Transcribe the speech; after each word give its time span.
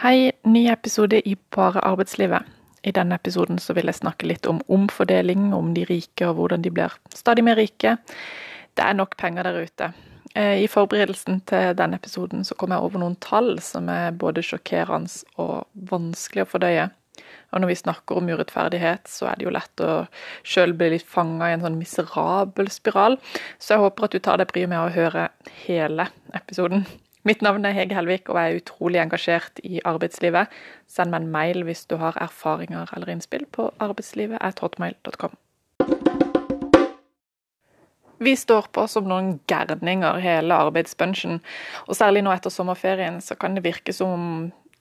Hei, 0.00 0.32
ny 0.48 0.62
episode 0.72 1.28
i 1.28 1.34
Bare 1.52 1.82
arbeidslivet. 1.84 2.46
I 2.82 2.92
denne 2.96 3.18
episoden 3.20 3.58
så 3.60 3.74
vil 3.76 3.90
jeg 3.90 3.98
snakke 3.98 4.30
litt 4.30 4.46
om 4.48 4.62
omfordeling, 4.72 5.50
om 5.52 5.74
de 5.76 5.82
rike 5.84 6.24
og 6.24 6.38
hvordan 6.38 6.62
de 6.64 6.70
blir 6.72 6.94
stadig 7.12 7.44
mer 7.44 7.60
rike. 7.60 7.98
Det 8.72 8.80
er 8.86 8.96
nok 8.96 9.18
penger 9.20 9.44
der 9.44 9.58
ute. 9.60 9.88
Eh, 10.32 10.62
I 10.64 10.70
forberedelsen 10.72 11.42
til 11.50 11.74
denne 11.76 11.98
episoden 12.00 12.48
så 12.48 12.56
kom 12.56 12.72
jeg 12.72 12.80
over 12.80 13.02
noen 13.02 13.18
tall 13.20 13.58
som 13.60 13.92
er 13.92 14.16
både 14.16 14.40
sjokkerende 14.40 15.36
og 15.36 15.68
vanskelig 15.92 16.46
å 16.46 16.50
fordøye. 16.54 16.88
Og 17.52 17.60
når 17.60 17.72
vi 17.74 17.78
snakker 17.82 18.22
om 18.22 18.32
urettferdighet, 18.32 19.04
så 19.04 19.28
er 19.28 19.36
det 19.36 19.50
jo 19.50 19.52
lett 19.52 19.84
å 19.84 19.98
sjøl 20.40 20.72
bli 20.80 20.94
litt 20.94 21.04
fanga 21.04 21.50
i 21.50 21.58
en 21.58 21.68
sånn 21.68 21.76
miserabel 21.76 22.72
spiral. 22.72 23.20
Så 23.60 23.76
jeg 23.76 23.84
håper 23.84 24.08
at 24.08 24.16
du 24.16 24.24
tar 24.24 24.40
deg 24.40 24.48
bryet 24.48 24.72
med 24.72 24.80
å 24.80 24.90
høre 24.96 25.28
hele 25.66 26.08
episoden. 26.32 26.88
Mitt 27.22 27.42
navn 27.44 27.66
er 27.68 27.74
Hege 27.76 27.94
Helvik, 27.94 28.30
og 28.32 28.38
jeg 28.40 28.50
er 28.50 28.62
utrolig 28.62 29.00
engasjert 29.02 29.60
i 29.60 29.80
arbeidslivet. 29.84 30.48
Send 30.88 31.12
meg 31.12 31.26
en 31.26 31.32
mail 31.34 31.66
hvis 31.68 31.84
du 31.90 31.98
har 32.00 32.16
erfaringer 32.16 32.88
eller 32.96 33.12
innspill 33.12 33.44
på 33.52 33.68
arbeidslivet.hotmail.com. 33.76 35.36
Vi 38.20 38.32
står 38.36 38.68
på 38.72 38.86
som 38.88 39.06
noen 39.08 39.34
gærninger 39.48 40.20
hele 40.20 40.56
arbeidsbunchen, 40.64 41.42
og 41.88 41.96
særlig 41.96 42.24
nå 42.24 42.32
etter 42.32 42.52
sommerferien 42.52 43.20
så 43.24 43.36
kan 43.36 43.56
det 43.56 43.64
virke 43.64 43.92
som 43.96 44.16
om 44.16 44.26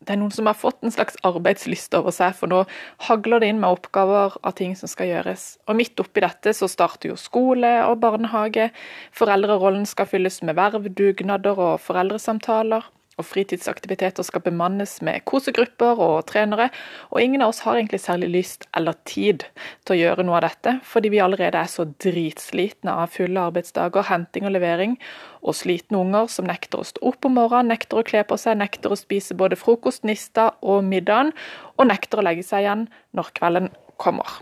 det 0.09 0.15
er 0.15 0.23
noen 0.23 0.33
som 0.33 0.47
har 0.49 0.57
fått 0.57 0.81
en 0.81 0.89
slags 0.89 1.19
arbeidslyst 1.27 1.93
over 1.93 2.09
seg, 2.09 2.33
for 2.33 2.49
nå 2.49 2.63
hagler 3.05 3.43
det 3.43 3.51
inn 3.53 3.59
med 3.61 3.77
oppgaver 3.77 4.39
av 4.41 4.55
ting 4.57 4.73
som 4.73 4.89
skal 4.89 5.05
gjøres. 5.11 5.43
Og 5.69 5.77
midt 5.77 6.01
oppi 6.01 6.23
dette 6.25 6.55
så 6.57 6.65
starter 6.65 7.11
jo 7.11 7.17
skole 7.21 7.69
og 7.85 7.99
barnehage, 8.01 8.71
foreldrerollen 9.13 9.85
skal 9.85 10.09
fylles 10.09 10.41
med 10.41 10.57
verv, 10.57 10.89
dugnader 10.97 11.61
og 11.61 11.77
foreldresamtaler 11.85 12.89
og 13.19 13.27
fritidsaktiviteter 13.27 14.25
skal 14.25 14.43
bemannes 14.45 14.97
med 15.05 15.25
kosegrupper 15.29 15.99
og 15.99 16.25
trenere, 16.31 16.69
og 17.11 17.21
ingen 17.21 17.43
av 17.43 17.53
oss 17.53 17.61
har 17.65 17.77
egentlig 17.77 18.01
særlig 18.03 18.31
lyst 18.33 18.67
eller 18.77 18.97
tid 19.09 19.45
til 19.85 19.95
å 19.95 19.99
gjøre 19.99 20.25
noe 20.27 20.39
av 20.39 20.47
dette, 20.47 20.77
fordi 20.87 21.11
vi 21.13 21.21
allerede 21.23 21.59
er 21.59 21.71
så 21.71 21.85
dritslitne 22.01 22.95
av 23.03 23.13
fulle 23.13 23.45
arbeidsdager, 23.51 24.07
henting 24.09 24.47
og 24.49 24.55
levering, 24.55 24.97
og 25.43 25.57
slitne 25.59 26.01
unger 26.01 26.31
som 26.31 26.47
nekter 26.49 26.81
å 26.81 26.87
stå 26.87 27.05
opp 27.11 27.27
om 27.27 27.37
morgenen, 27.39 27.73
nekter 27.73 28.01
å 28.01 28.05
kle 28.07 28.25
på 28.27 28.39
seg, 28.39 28.59
nekter 28.59 28.95
å 28.95 28.99
spise 28.99 29.37
både 29.37 29.59
frokost, 29.59 30.07
nista 30.07 30.51
og 30.61 30.83
middagen, 30.87 31.33
og 31.77 31.91
nekter 31.91 32.21
å 32.21 32.27
legge 32.29 32.45
seg 32.47 32.65
igjen 32.65 32.87
når 33.15 33.33
kvelden 33.39 33.73
kommer. 33.99 34.39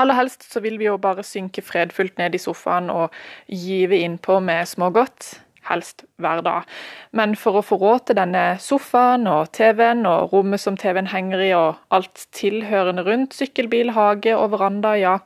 Aller 0.00 0.16
helst 0.16 0.46
så 0.48 0.62
vil 0.64 0.78
vi 0.80 0.86
jo 0.86 0.96
bare 0.96 1.22
synke 1.26 1.62
fredfullt 1.62 2.16
ned 2.16 2.34
i 2.34 2.40
sofaen 2.40 2.88
og 2.92 3.12
give 3.52 3.98
innpå 4.00 4.38
med 4.40 4.64
smågodt 4.70 5.34
helst 5.68 6.04
hver 6.22 6.42
dag. 6.44 6.68
Men 7.12 7.34
for 7.38 7.58
å 7.58 7.64
få 7.64 7.78
råd 7.80 8.08
til 8.08 8.18
denne 8.18 8.44
sofaen 8.62 9.28
og 9.30 9.52
TV-en 9.56 10.04
og 10.10 10.34
rommet 10.34 10.62
som 10.62 10.76
TV-en 10.80 11.12
henger 11.12 11.44
i 11.46 11.52
og 11.56 11.80
alt 11.94 12.26
tilhørende 12.36 13.06
rundt, 13.06 13.36
sykkelbil, 13.36 13.94
hage 13.96 14.36
og 14.36 14.52
veranda, 14.56 14.94
ja, 15.00 15.18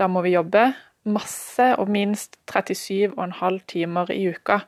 da 0.00 0.10
må 0.10 0.24
vi 0.26 0.34
jobbe 0.34 0.72
masse 1.04 1.70
og 1.78 1.90
minst 1.92 2.38
37,5 2.50 3.58
timer 3.68 4.12
i 4.12 4.22
uka. 4.32 4.62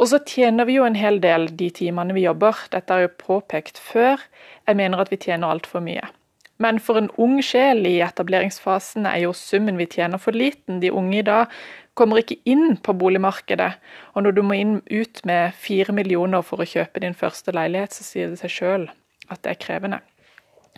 Og 0.00 0.08
så 0.10 0.18
tjener 0.26 0.66
vi 0.68 0.78
jo 0.78 0.86
en 0.86 0.98
hel 0.98 1.20
del 1.22 1.46
de 1.56 1.68
timene 1.74 2.16
vi 2.16 2.26
jobber, 2.26 2.58
dette 2.72 2.94
er 2.94 3.06
jo 3.06 3.14
påpekt 3.20 3.78
før. 3.78 4.20
Jeg 4.66 4.78
mener 4.78 5.02
at 5.02 5.12
vi 5.12 5.20
tjener 5.20 5.52
altfor 5.52 5.84
mye. 5.84 6.04
Men 6.62 6.78
for 6.82 6.98
en 6.98 7.10
ung 7.20 7.40
sjel 7.42 7.86
i 7.88 7.96
etableringsfasen 8.04 9.06
er 9.08 9.24
jo 9.24 9.32
summen 9.36 9.78
vi 9.80 9.88
tjener 9.90 10.20
for 10.22 10.36
liten. 10.36 10.80
De 10.82 10.92
unge 10.94 11.18
i 11.18 11.26
dag 11.26 11.50
kommer 11.98 12.22
ikke 12.22 12.40
inn 12.48 12.78
på 12.80 12.94
boligmarkedet. 12.96 13.72
Og 14.14 14.24
når 14.24 14.36
du 14.36 14.42
må 14.46 14.56
inn 14.58 14.78
ut 14.90 15.20
med 15.28 15.56
fire 15.58 15.94
millioner 15.96 16.44
for 16.46 16.62
å 16.62 16.68
kjøpe 16.68 17.02
din 17.04 17.16
første 17.16 17.54
leilighet, 17.54 17.94
så 17.96 18.06
sier 18.06 18.32
det 18.32 18.40
seg 18.40 18.54
sjøl 18.54 18.88
at 19.28 19.42
det 19.44 19.54
er 19.54 19.62
krevende. 19.62 20.00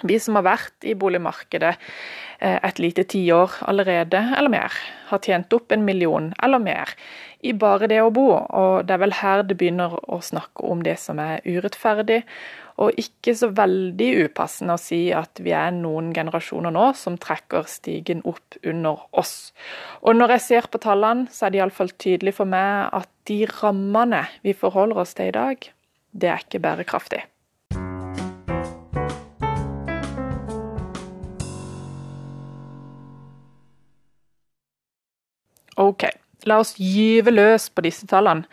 Vi 0.02 0.16
som 0.18 0.34
har 0.34 0.42
vært 0.48 0.86
i 0.90 0.96
boligmarkedet 0.98 1.76
eh, 2.42 2.58
et 2.58 2.80
lite 2.82 3.04
tiår 3.06 3.60
allerede, 3.62 4.18
eller 4.34 4.50
mer, 4.50 4.78
har 5.12 5.22
tjent 5.22 5.54
opp 5.54 5.70
en 5.72 5.84
million 5.86 6.32
eller 6.42 6.58
mer 6.58 6.96
i 7.44 7.52
bare 7.54 7.86
det 7.90 8.00
å 8.02 8.10
bo, 8.14 8.26
og 8.34 8.88
det 8.88 8.96
er 8.96 9.02
vel 9.04 9.14
her 9.20 9.44
det 9.46 9.58
begynner 9.60 9.94
å 10.10 10.18
snakke 10.24 10.66
om 10.66 10.82
det 10.82 10.96
som 10.98 11.20
er 11.22 11.44
urettferdig, 11.46 12.22
og 12.80 12.96
ikke 12.98 13.34
så 13.38 13.50
veldig 13.54 14.08
upassende 14.26 14.74
å 14.74 14.80
si 14.80 15.06
at 15.14 15.38
vi 15.42 15.52
er 15.54 15.74
noen 15.76 16.10
generasjoner 16.16 16.74
nå 16.74 16.88
som 16.98 17.18
trekker 17.20 17.68
stigen 17.70 18.24
opp 18.26 18.58
under 18.66 19.04
oss. 19.14 19.52
Og 20.02 20.18
når 20.18 20.36
jeg 20.36 20.46
ser 20.48 20.70
på 20.70 20.80
tallene, 20.82 21.28
så 21.30 21.46
er 21.46 21.54
det 21.54 21.62
iallfall 21.62 21.94
tydelig 21.94 22.34
for 22.40 22.50
meg 22.50 22.90
at 22.96 23.10
de 23.30 23.44
rammene 23.62 24.24
vi 24.42 24.56
forholder 24.58 25.04
oss 25.04 25.14
til 25.14 25.30
i 25.30 25.36
dag, 25.36 25.70
det 26.14 26.30
er 26.30 26.42
ikke 26.42 26.62
bærekraftig. 26.62 27.22
Ok, 35.74 36.06
la 36.46 36.60
oss 36.62 36.76
gyve 36.78 37.32
løs 37.34 37.66
på 37.74 37.82
disse 37.86 38.06
tallene. 38.06 38.46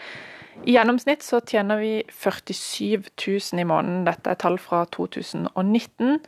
I 0.61 0.75
gjennomsnitt 0.75 1.23
så 1.25 1.39
tjener 1.41 1.79
vi 1.81 1.91
47 2.13 3.01
000 3.17 3.61
i 3.61 3.65
måneden. 3.65 4.03
Dette 4.05 4.29
er 4.29 4.37
tall 4.37 4.59
fra 4.61 4.83
2019. 4.93 6.19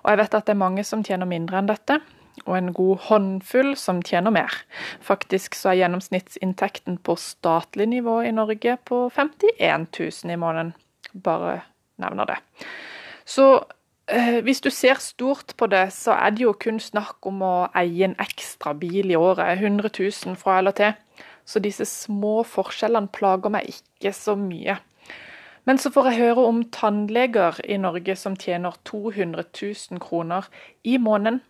Og 0.00 0.08
jeg 0.08 0.20
vet 0.20 0.36
at 0.38 0.46
det 0.46 0.54
er 0.54 0.62
mange 0.62 0.84
som 0.88 1.04
tjener 1.04 1.28
mindre 1.28 1.60
enn 1.60 1.68
dette, 1.68 1.98
og 2.46 2.56
en 2.56 2.72
god 2.76 3.04
håndfull 3.10 3.74
som 3.78 4.00
tjener 4.04 4.32
mer. 4.34 4.56
Faktisk 5.04 5.58
så 5.58 5.74
er 5.74 5.82
gjennomsnittsinntekten 5.82 6.96
på 7.04 7.16
statlig 7.20 7.90
nivå 7.92 8.22
i 8.24 8.32
Norge 8.34 8.78
på 8.88 9.04
51 9.12 9.86
000 9.92 10.32
i 10.32 10.40
måneden. 10.40 10.72
Bare 11.12 11.60
nevner 12.00 12.32
det. 12.32 12.40
Så 13.28 13.46
eh, 14.08 14.40
hvis 14.44 14.64
du 14.64 14.70
ser 14.72 14.96
stort 15.04 15.54
på 15.60 15.68
det, 15.68 15.90
så 15.92 16.16
er 16.16 16.32
det 16.32 16.46
jo 16.46 16.56
kun 16.56 16.80
snakk 16.80 17.20
om 17.28 17.44
å 17.44 17.54
eie 17.76 18.08
en 18.08 18.16
ekstra 18.16 18.72
bil 18.72 19.12
i 19.12 19.20
året. 19.20 19.60
100 19.60 19.92
000 19.92 20.40
fra 20.40 20.58
eller 20.62 20.72
til. 20.72 20.96
Så 21.44 21.60
disse 21.60 21.86
små 21.88 22.42
forskjellene 22.48 23.12
plager 23.12 23.52
meg 23.52 23.68
ikke 23.70 24.14
så 24.16 24.36
mye. 24.38 24.78
Men 25.64 25.80
så 25.80 25.90
får 25.92 26.10
jeg 26.10 26.20
høre 26.20 26.44
om 26.44 26.60
tannleger 26.72 27.60
i 27.64 27.78
Norge 27.80 28.16
som 28.20 28.36
tjener 28.36 28.76
200 28.84 29.44
000 29.48 30.00
kroner 30.02 30.48
i 30.84 30.98
måneden. 31.00 31.40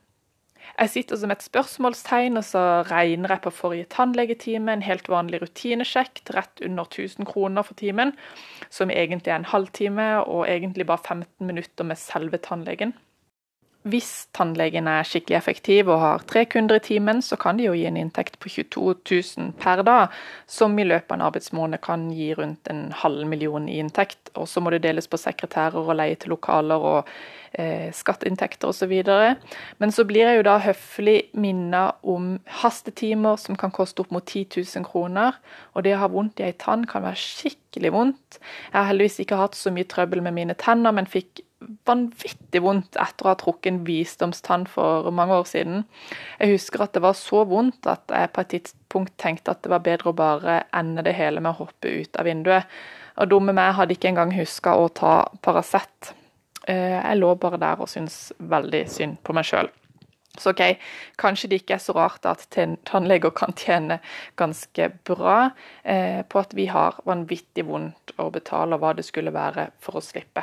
Jeg 0.79 0.91
sitter 0.91 1.19
som 1.21 1.31
et 1.31 1.43
spørsmålstegn, 1.45 2.39
og 2.41 2.45
så 2.47 2.61
regner 2.89 3.35
jeg 3.35 3.43
på 3.45 3.53
forrige 3.53 3.89
tannlegetime, 3.93 4.73
en 4.73 4.87
helt 4.87 5.11
vanlig 5.13 5.43
rutinesjekk 5.43 6.23
til 6.23 6.39
rett 6.39 6.63
under 6.65 6.89
1000 6.89 7.29
kroner 7.29 7.67
for 7.67 7.79
timen, 7.79 8.15
som 8.73 8.91
egentlig 8.91 9.31
er 9.31 9.43
en 9.43 9.51
halvtime, 9.53 10.09
og 10.25 10.49
egentlig 10.49 10.87
bare 10.89 11.05
15 11.05 11.47
minutter 11.47 11.85
med 11.85 12.01
selve 12.01 12.41
tannlegen. 12.43 12.95
Hvis 13.85 14.31
tannlegen 14.33 14.87
er 14.89 15.05
skikkelig 15.05 15.37
effektiv 15.37 15.91
og 15.93 15.99
har 16.01 16.23
tre 16.25 16.47
kunder 16.49 16.79
i 16.79 16.83
timen, 16.87 17.19
så 17.21 17.37
kan 17.37 17.59
de 17.59 17.67
jo 17.67 17.75
gi 17.77 17.85
en 17.85 17.99
inntekt 18.01 18.39
på 18.41 18.49
22 18.49 18.95
000 19.11 19.51
per 19.61 19.83
dag, 19.85 20.15
som 20.49 20.73
i 20.81 20.87
løpet 20.89 21.13
av 21.13 21.19
en 21.19 21.25
arbeidsmåned 21.27 21.83
kan 21.85 22.07
gi 22.17 22.31
rundt 22.39 22.71
en 22.73 22.87
halv 22.97 23.29
million 23.29 23.69
i 23.69 23.77
inntekt. 23.83 24.33
Og 24.41 24.49
så 24.49 24.65
må 24.65 24.73
det 24.73 24.87
deles 24.87 25.11
på 25.11 25.21
sekretærer 25.21 25.77
og 25.77 25.93
leie 26.01 26.17
til 26.17 26.33
lokaler 26.33 26.89
og 26.95 27.13
eh, 27.53 27.93
skatteinntekter 27.93 28.73
osv. 28.73 28.97
Men 29.77 29.93
så 29.93 30.09
blir 30.09 30.31
jeg 30.31 30.41
jo 30.41 30.49
da 30.49 30.57
høflig 30.65 31.19
minnet 31.37 32.01
om 32.09 32.39
hastetimer 32.65 33.37
som 33.37 33.61
kan 33.61 33.75
koste 33.75 34.01
opp 34.01 34.17
mot 34.17 34.25
10 34.25 34.65
000 34.65 34.89
kroner. 34.89 35.37
Og 35.77 35.85
det 35.85 35.99
å 35.99 36.07
ha 36.07 36.13
vondt 36.15 36.41
i 36.41 36.49
ei 36.49 36.57
tann 36.57 36.89
kan 36.89 37.05
være 37.05 37.21
skikkelig 37.21 37.93
vondt. 37.93 38.41
Jeg 38.73 38.79
har 38.81 38.95
heldigvis 38.95 39.27
ikke 39.27 39.45
hatt 39.45 39.61
så 39.61 39.77
mye 39.77 39.93
trøbbel 39.93 40.25
med 40.25 40.41
mine 40.41 40.57
tenner, 40.57 40.97
men 40.97 41.05
fikk 41.05 41.45
vanvittig 41.89 42.63
vondt 42.65 42.99
etter 43.01 43.27
å 43.27 43.33
ha 43.33 43.39
trukket 43.41 43.71
en 43.73 43.83
visdomstann 43.87 44.67
for 44.71 45.11
mange 45.15 45.37
år 45.41 45.47
siden. 45.51 45.85
Jeg 46.41 46.57
husker 46.57 46.85
at 46.85 46.97
det 46.97 47.05
var 47.05 47.17
så 47.19 47.45
vondt 47.49 47.89
at 47.91 48.11
jeg 48.13 48.33
på 48.35 48.45
et 48.45 48.53
tidspunkt 48.57 49.17
tenkte 49.21 49.55
at 49.55 49.63
det 49.65 49.73
var 49.73 49.85
bedre 49.85 50.13
å 50.13 50.19
bare 50.19 50.59
ende 50.77 51.05
det 51.07 51.17
hele 51.19 51.43
med 51.45 51.55
å 51.55 51.65
hoppe 51.65 51.93
ut 52.03 52.21
av 52.21 52.29
vinduet. 52.29 52.69
Og 53.21 53.31
dumme 53.31 53.55
meg 53.55 53.77
hadde 53.79 53.95
ikke 53.95 54.11
engang 54.11 54.35
huska 54.35 54.75
å 54.75 54.91
ta 54.91 55.15
Paracet. 55.45 56.15
Eh, 56.67 56.99
jeg 56.99 57.21
lå 57.21 57.35
bare 57.39 57.61
der 57.63 57.81
og 57.81 57.91
syntes 57.91 58.33
veldig 58.39 58.85
synd 58.91 59.21
på 59.23 59.37
meg 59.37 59.47
sjøl. 59.49 59.71
Så 60.39 60.51
ok, 60.51 60.63
kanskje 61.21 61.51
det 61.51 61.61
ikke 61.63 61.77
er 61.77 61.83
så 61.83 61.95
rart 61.95 62.27
at 62.27 62.43
tannleger 62.89 63.31
kan 63.37 63.55
tjene 63.55 64.01
ganske 64.41 64.89
bra 65.07 65.37
eh, 65.83 66.25
på 66.27 66.41
at 66.41 66.57
vi 66.59 66.67
har 66.73 66.99
vanvittig 67.07 67.67
vondt 67.69 68.17
å 68.19 68.31
betale 68.35 68.81
hva 68.83 68.97
det 68.99 69.07
skulle 69.07 69.35
være 69.35 69.69
for 69.79 70.01
å 70.01 70.03
slippe. 70.03 70.43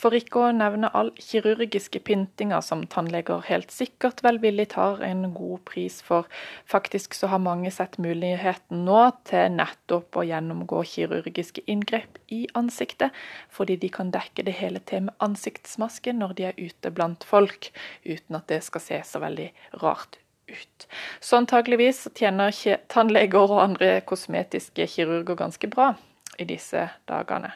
For 0.00 0.16
ikke 0.16 0.40
å 0.40 0.52
nevne 0.56 0.88
all 0.96 1.10
kirurgiske 1.20 2.00
pyntinger 2.06 2.62
som 2.64 2.86
tannleger 2.88 3.42
helt 3.50 3.72
sikkert 3.74 4.22
velvillig 4.24 4.70
tar 4.72 5.02
en 5.04 5.26
god 5.36 5.60
pris 5.68 5.98
for. 6.04 6.28
Faktisk 6.64 7.16
så 7.18 7.28
har 7.32 7.42
mange 7.44 7.68
sett 7.74 7.98
muligheten 8.00 8.86
nå 8.86 9.02
til 9.28 9.52
nettopp 9.58 10.16
å 10.16 10.24
gjennomgå 10.24 10.80
kirurgiske 10.88 11.66
inngrep 11.68 12.16
i 12.32 12.46
ansiktet, 12.56 13.12
fordi 13.52 13.76
de 13.82 13.92
kan 13.92 14.12
dekke 14.14 14.46
det 14.46 14.56
hele 14.62 14.80
til 14.88 15.10
med 15.10 15.20
ansiktsmaske 15.20 16.16
når 16.16 16.36
de 16.38 16.48
er 16.48 16.60
ute 16.60 16.94
blant 16.96 17.26
folk, 17.28 17.68
uten 18.08 18.40
at 18.40 18.48
det 18.48 18.62
skal 18.64 18.86
se 18.86 19.02
så 19.04 19.20
veldig 19.20 19.50
rart 19.84 20.16
ut. 20.48 20.86
Så 21.20 21.36
antageligvis 21.36 22.06
tjener 22.16 22.56
tannleger 22.88 23.52
og 23.52 23.60
andre 23.68 23.98
kosmetiske 24.00 24.88
kirurger 24.96 25.36
ganske 25.38 25.68
bra 25.68 25.92
i 26.40 26.48
disse 26.48 26.88
dagene. 27.10 27.52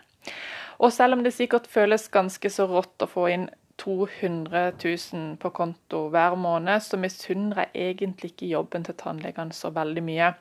Og 0.84 0.92
selv 0.92 1.16
om 1.16 1.22
det 1.25 1.32
sikkert 1.32 1.69
føles 1.70 2.10
ganske 2.12 2.50
så 2.52 2.66
rått 2.69 3.00
å 3.00 3.08
få 3.08 3.28
inn 3.32 3.46
200 3.81 4.75
000 4.76 5.38
på 5.40 5.50
konto 5.56 6.04
hver 6.12 6.36
måned, 6.38 6.82
så 6.84 6.98
misunner 7.00 7.64
jeg 7.64 7.94
egentlig 7.94 8.34
ikke 8.34 8.50
jobben 8.52 8.84
til 8.84 8.96
tannlegene 9.00 9.56
så 9.56 9.72
veldig 9.75 10.04
mye. 10.04 10.34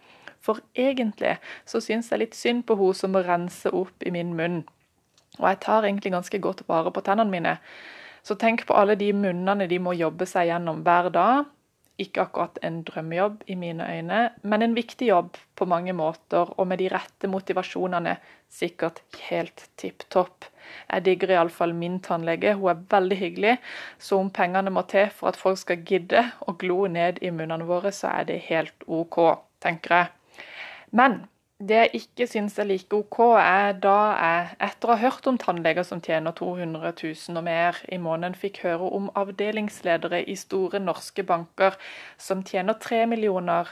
For 0.43 0.59
egentlig 0.75 1.37
så 1.65 1.79
syns 1.81 2.11
jeg 2.11 2.19
litt 2.19 2.35
synd 2.35 2.65
på 2.67 2.75
hun 2.75 2.93
som 2.97 3.15
må 3.15 3.23
rense 3.23 3.71
opp 3.71 4.03
i 4.03 4.11
min 4.11 4.35
munn. 4.35 4.61
Og 5.39 5.47
jeg 5.47 5.61
tar 5.63 5.87
egentlig 5.87 6.11
ganske 6.13 6.39
godt 6.43 6.65
vare 6.67 6.91
på 6.93 7.01
tennene 7.07 7.31
mine. 7.31 7.57
Så 8.23 8.35
tenk 8.39 8.65
på 8.67 8.75
alle 8.77 8.99
de 8.99 9.09
munnene 9.15 9.67
de 9.71 9.79
må 9.79 9.95
jobbe 9.95 10.27
seg 10.29 10.51
gjennom 10.51 10.83
hver 10.83 11.09
dag, 11.15 11.47
ikke 12.01 12.23
akkurat 12.23 12.57
en 12.65 12.79
drømmejobb 12.87 13.43
i 13.47 13.55
mine 13.59 13.85
øyne, 13.85 14.21
men 14.41 14.61
en 14.65 14.73
viktig 14.75 15.07
jobb 15.07 15.37
på 15.55 15.65
mange 15.69 15.93
måter, 15.93 16.49
og 16.57 16.67
med 16.67 16.81
de 16.81 16.89
rette 16.89 17.29
motivasjonene 17.29 18.15
sikkert 18.49 19.03
helt 19.29 19.67
tipp 19.77 20.05
topp. 20.09 20.47
Jeg 20.89 21.05
digger 21.05 21.35
iallfall 21.35 21.75
min 21.77 21.99
tannlege, 22.01 22.55
hun 22.57 22.71
er 22.71 22.81
veldig 22.89 23.19
hyggelig, 23.19 23.57
så 23.99 24.17
om 24.21 24.31
pengene 24.33 24.73
må 24.73 24.85
til 24.89 25.11
for 25.13 25.29
at 25.29 25.37
folk 25.37 25.61
skal 25.61 25.85
gidde 25.85 26.25
å 26.47 26.55
glo 26.57 26.87
ned 26.87 27.21
i 27.21 27.29
munnene 27.29 27.67
våre, 27.69 27.93
så 27.93 28.09
er 28.21 28.29
det 28.31 28.41
helt 28.49 28.87
OK, 28.87 29.19
tenker 29.61 29.97
jeg. 29.99 30.47
Men 30.91 31.23
det 31.69 31.77
jeg 31.77 31.99
ikke 31.99 32.27
syns 32.27 32.57
er 32.59 32.67
like 32.67 32.95
OK, 32.95 33.19
er 33.39 33.77
da 33.83 33.97
jeg, 34.17 34.47
etter 34.67 34.89
å 34.89 34.95
ha 34.95 35.01
hørt 35.05 35.27
om 35.29 35.37
tannleger 35.39 35.85
som 35.87 36.01
tjener 36.03 36.35
200 36.35 36.91
000 36.99 37.39
og 37.39 37.45
mer 37.45 37.79
i 37.91 37.99
måneden, 38.01 38.35
fikk 38.37 38.63
høre 38.65 38.89
om 38.97 39.09
avdelingsledere 39.19 40.23
i 40.27 40.35
store 40.39 40.81
norske 40.83 41.23
banker 41.27 41.77
som 42.17 42.43
tjener 42.47 42.77
3 42.81 43.05
millioner 43.11 43.71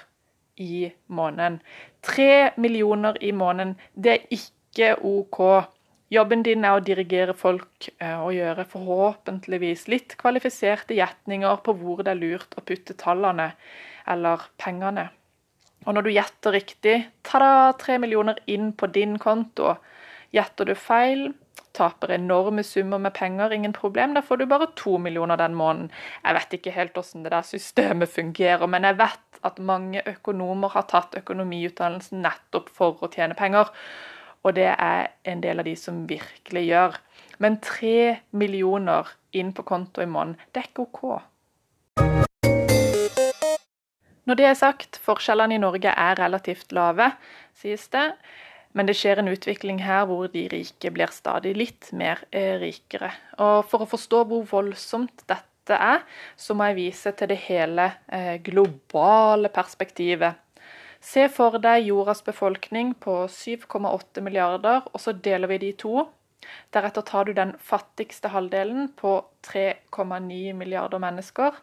i 0.62 0.92
måneden. 1.08 1.62
3 2.08 2.58
millioner 2.62 3.20
i 3.22 3.32
måneden, 3.36 3.78
det 3.96 4.16
er 4.16 4.28
ikke 4.40 4.96
OK. 5.06 5.42
Jobben 6.12 6.44
din 6.44 6.66
er 6.68 6.76
å 6.76 6.84
dirigere 6.84 7.34
folk 7.38 7.88
eh, 7.94 8.20
og 8.20 8.34
gjøre 8.36 8.68
forhåpentligvis 8.68 9.88
litt 9.92 10.18
kvalifiserte 10.20 10.98
gjetninger 10.98 11.64
på 11.64 11.76
hvor 11.80 12.04
det 12.04 12.16
er 12.16 12.20
lurt 12.20 12.60
å 12.60 12.64
putte 12.68 12.98
tallene 13.00 13.54
eller 14.12 14.44
pengene. 14.60 15.08
Og 15.86 15.96
når 15.96 16.06
du 16.06 16.12
gjetter 16.14 16.54
riktig, 16.54 16.98
ta-da, 17.26 17.72
tre 17.80 17.98
millioner 18.02 18.38
inn 18.52 18.72
på 18.78 18.90
din 18.94 19.18
konto. 19.22 19.76
Gjetter 20.32 20.70
du 20.70 20.76
feil, 20.78 21.32
taper 21.74 22.14
enorme 22.14 22.64
summer 22.64 23.02
med 23.02 23.14
penger, 23.14 23.52
ingen 23.52 23.74
problem. 23.74 24.14
Da 24.14 24.22
får 24.22 24.38
du 24.38 24.46
bare 24.46 24.70
to 24.76 24.98
millioner 25.02 25.40
den 25.42 25.56
måneden. 25.58 25.92
Jeg 26.24 26.38
vet 26.38 26.56
ikke 26.58 26.76
helt 26.76 26.94
hvordan 26.94 27.26
det 27.26 27.34
der 27.34 27.48
systemet 27.48 28.14
fungerer, 28.14 28.68
men 28.68 28.86
jeg 28.86 29.00
vet 29.02 29.42
at 29.44 29.60
mange 29.60 30.04
økonomer 30.06 30.70
har 30.76 30.86
tatt 30.92 31.18
økonomiutdannelsen 31.18 32.22
nettopp 32.22 32.70
for 32.70 33.02
å 33.02 33.10
tjene 33.12 33.38
penger. 33.38 33.72
Og 34.46 34.56
det 34.58 34.70
er 34.74 35.12
en 35.26 35.42
del 35.42 35.62
av 35.62 35.66
de 35.66 35.76
som 35.78 36.06
virkelig 36.10 36.66
gjør. 36.68 36.98
Men 37.42 37.62
tre 37.62 38.22
millioner 38.38 39.10
inn 39.34 39.54
på 39.54 39.66
konto 39.66 40.02
i 40.02 40.10
måneden, 40.10 40.38
det 40.54 40.62
er 40.62 40.70
ikke 40.70 40.90
OK. 40.90 42.31
Når 44.32 44.38
det 44.40 44.46
er 44.48 44.56
sagt, 44.56 44.96
forskjellene 45.04 45.58
i 45.58 45.60
Norge 45.60 45.92
er 45.92 46.16
relativt 46.16 46.70
lave, 46.72 47.10
sies 47.60 47.90
det. 47.92 48.14
Men 48.72 48.88
det 48.88 48.94
skjer 48.96 49.20
en 49.20 49.28
utvikling 49.28 49.82
her 49.84 50.06
hvor 50.08 50.30
de 50.32 50.46
rike 50.54 50.92
blir 50.96 51.12
stadig 51.12 51.52
litt 51.60 51.90
mer 51.92 52.22
eh, 52.32 52.56
rikere. 52.62 53.10
Og 53.44 53.66
For 53.68 53.84
å 53.84 53.90
forstå 53.92 54.22
hvor 54.30 54.46
voldsomt 54.54 55.26
dette 55.28 55.76
er, 55.76 56.06
så 56.40 56.56
må 56.56 56.70
jeg 56.70 56.80
vise 56.80 57.12
til 57.20 57.34
det 57.34 57.42
hele 57.50 57.90
eh, 58.08 58.40
globale 58.40 59.52
perspektivet. 59.52 60.64
Se 61.04 61.28
for 61.36 61.60
deg 61.60 61.90
jordas 61.90 62.24
befolkning 62.24 62.96
på 63.04 63.26
7,8 63.28 64.24
milliarder, 64.24 64.88
og 64.88 65.08
så 65.10 65.12
deler 65.12 65.52
vi 65.52 65.60
de 65.68 65.76
to. 65.84 66.08
Deretter 66.72 67.04
tar 67.04 67.28
du 67.28 67.36
den 67.36 67.58
fattigste 67.60 68.32
halvdelen 68.32 68.94
på 68.96 69.18
3,9 69.52 70.56
milliarder 70.56 71.04
mennesker 71.04 71.60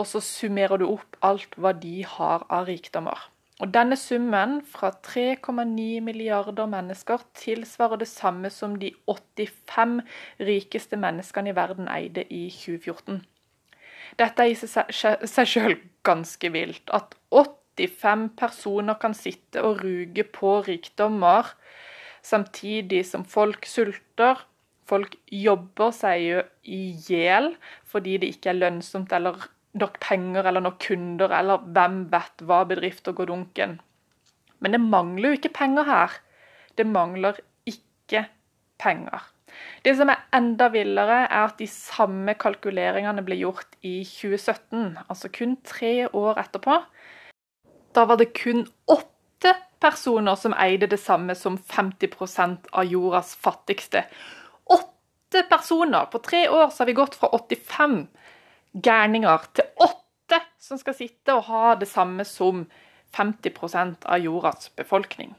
og 0.00 0.08
så 0.08 0.22
summerer 0.24 0.80
du 0.80 0.88
opp 0.88 1.18
alt 1.26 1.54
hva 1.60 1.74
de 1.76 2.00
har 2.16 2.46
av 2.48 2.68
rikdommer. 2.70 3.28
Og 3.60 3.68
Denne 3.74 3.96
summen 4.00 4.60
fra 4.64 4.88
3,9 5.04 6.00
milliarder 6.00 6.68
mennesker 6.70 7.20
tilsvarer 7.36 8.00
det 8.00 8.08
samme 8.08 8.48
som 8.52 8.78
de 8.80 8.94
85 9.04 10.00
rikeste 10.48 10.96
menneskene 10.96 11.52
i 11.52 11.56
verden 11.58 11.90
eide 11.92 12.24
i 12.32 12.46
2014. 12.54 13.20
Dette 14.16 14.46
er 14.46 14.54
i 14.54 14.56
seg 14.56 15.52
sjøl 15.52 15.76
ganske 16.08 16.52
vilt. 16.54 16.88
At 16.88 17.12
85 17.28 18.30
personer 18.40 18.96
kan 19.02 19.14
sitte 19.16 19.62
og 19.66 19.84
ruge 19.84 20.24
på 20.24 20.56
rikdommer 20.64 21.52
samtidig 22.24 23.04
som 23.12 23.28
folk 23.28 23.68
sulter. 23.68 24.40
Folk 24.88 25.14
jobber 25.30 25.92
seg 25.94 26.24
jo 26.24 26.42
i 26.64 26.82
hjel 27.06 27.52
fordi 27.92 28.16
det 28.22 28.32
ikke 28.34 28.54
er 28.54 28.62
lønnsomt 28.64 29.12
eller 29.12 29.50
nok 29.78 30.00
penger 30.02 30.46
eller 30.46 30.64
nok 30.64 30.80
kunder, 30.82 31.32
eller 31.34 31.62
hvem 31.74 32.02
vet 32.12 32.44
hva 32.46 32.64
bedrifter 32.68 33.14
går 33.16 33.30
dunken. 33.30 33.78
Men 34.60 34.74
det 34.74 34.80
mangler 34.82 35.30
jo 35.30 35.38
ikke 35.38 35.54
penger 35.56 35.86
her. 35.88 36.16
Det 36.76 36.86
mangler 36.86 37.38
ikke 37.68 38.26
penger. 38.80 39.22
Det 39.84 39.94
som 39.98 40.10
er 40.12 40.22
enda 40.36 40.68
villere, 40.72 41.24
er 41.26 41.48
at 41.48 41.58
de 41.58 41.66
samme 41.70 42.34
kalkuleringene 42.38 43.24
ble 43.26 43.40
gjort 43.40 43.78
i 43.82 44.00
2017, 44.06 44.98
altså 45.08 45.30
kun 45.32 45.56
tre 45.66 46.06
år 46.06 46.38
etterpå. 46.44 46.76
Da 47.96 48.06
var 48.06 48.20
det 48.20 48.32
kun 48.36 48.66
åtte 48.90 49.54
personer 49.82 50.36
som 50.38 50.54
eide 50.60 50.90
det 50.90 51.00
samme 51.00 51.34
som 51.34 51.58
50% 51.58 52.70
av 52.70 52.86
jordas 52.86 53.34
fattigste. 53.34 54.04
Åtte 54.70 55.42
personer! 55.50 56.06
På 56.12 56.20
tre 56.22 56.46
år 56.48 56.68
så 56.70 56.82
har 56.82 56.90
vi 56.90 56.98
gått 57.00 57.16
fra 57.18 57.32
85 57.34 58.04
gærninger 58.72 59.46
til 59.54 59.64
åtte 59.80 60.40
som 60.60 60.78
skal 60.78 60.94
sitte 60.94 61.34
og 61.34 61.46
ha 61.50 61.74
det 61.80 61.88
samme 61.88 62.24
som 62.24 62.66
50% 63.16 64.06
av 64.06 64.20
jordas 64.22 64.70
befolkning. 64.76 65.34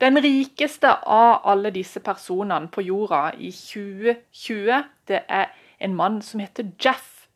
Den 0.00 0.18
rikeste 0.20 0.90
av 1.08 1.46
alle 1.48 1.70
disse 1.72 2.02
personene 2.04 2.68
på 2.68 2.84
jorda 2.84 3.30
i 3.38 3.52
2020, 3.54 4.82
det 5.08 5.22
er 5.28 5.54
en 5.80 5.94
mann 5.96 6.18
som 6.22 6.40
heter 6.40 6.68
Jeff. 6.84 7.28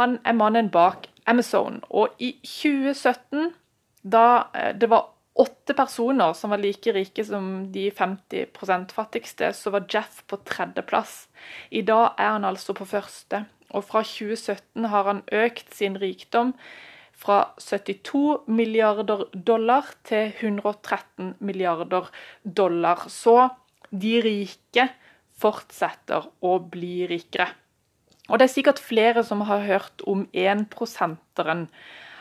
Han 0.00 0.18
er 0.24 0.34
mannen 0.34 0.70
bak 0.70 1.06
Amazon. 1.26 1.82
Og 1.90 2.08
i 2.18 2.32
2017, 2.42 3.52
da 4.02 4.26
eh, 4.54 4.72
det 4.74 4.90
var 4.90 5.12
åtte 5.36 5.74
personer 5.76 6.32
som 6.32 6.50
var 6.50 6.62
like 6.62 6.92
rike 6.96 7.24
som 7.24 7.68
de 7.72 7.90
50% 7.90 8.94
fattigste, 8.96 9.52
så 9.52 9.70
var 9.70 9.86
Jeff 9.92 10.22
på 10.26 10.40
tredjeplass. 10.48 11.26
I 11.70 11.82
dag 11.86 12.16
er 12.18 12.32
han 12.32 12.44
altså 12.44 12.74
på 12.74 12.88
første. 12.88 13.44
Og 13.74 13.84
fra 13.84 14.04
2017 14.06 14.86
har 14.92 15.08
han 15.10 15.24
økt 15.34 15.74
sin 15.74 15.98
rikdom 15.98 16.54
fra 17.16 17.54
72 17.58 18.44
milliarder 18.46 19.24
dollar 19.32 19.88
til 20.04 20.32
113 20.36 21.34
milliarder 21.40 22.10
dollar. 22.44 23.08
Så 23.08 23.48
de 23.90 24.20
rike 24.24 24.88
fortsetter 25.40 26.22
å 26.44 26.58
bli 26.60 27.06
rikere. 27.10 27.48
Og 28.26 28.38
det 28.38 28.44
er 28.48 28.56
sikkert 28.56 28.80
flere 28.82 29.22
som 29.24 29.40
har 29.46 29.60
hørt 29.66 30.02
om 30.08 30.28
1-prosenteren. 30.34 31.68